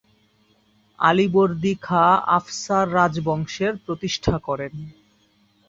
আলীবর্দী 0.99 1.73
খাঁ 1.81 2.11
আফসার 2.37 2.85
রাজবংশের 2.93 3.73
প্রতিষ্ঠা 3.85 4.35
করেন। 4.39 4.73